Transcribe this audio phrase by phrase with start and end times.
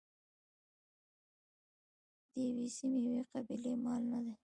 [2.31, 4.35] د یوې سیمې یوې قبیلې مال نه دی.